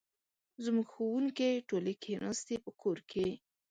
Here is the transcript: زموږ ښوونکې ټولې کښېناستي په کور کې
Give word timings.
زموږ 0.63 0.87
ښوونکې 0.93 1.63
ټولې 1.69 1.93
کښېناستي 2.01 2.55
په 2.63 2.71
کور 2.81 2.97
کې 3.11 3.27